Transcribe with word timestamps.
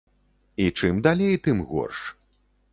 І 0.63 0.67
чым 0.77 1.03
далей, 1.09 1.35
тым 1.45 1.63
горш. 1.75 2.03